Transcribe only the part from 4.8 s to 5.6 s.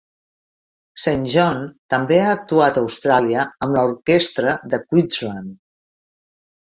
Queensland.